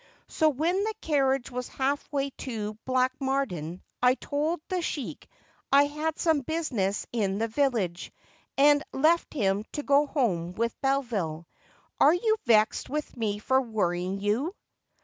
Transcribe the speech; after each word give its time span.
So 0.27 0.49
when 0.49 0.83
the 0.83 0.95
carriage 0.99 1.51
was 1.51 1.67
half 1.67 2.11
way 2.11 2.31
to 2.39 2.73
Blatchmardean 2.87 3.83
I 4.01 4.15
told 4.15 4.59
the 4.67 4.81
Sheik 4.81 5.29
I 5.71 5.83
had 5.85 6.17
some 6.17 6.41
business 6.41 7.05
in 7.11 7.37
the 7.37 7.47
village, 7.47 8.11
and 8.57 8.81
left 8.93 9.31
him 9.31 9.63
to 9.73 9.83
go 9.83 10.07
home 10.07 10.53
with 10.53 10.73
Beville. 10.81 11.45
Are 11.99 12.15
you 12.15 12.37
vexed 12.47 12.89
with 12.89 13.15
me 13.15 13.37
for 13.37 13.61
worrying 13.61 14.19
you 14.19 14.55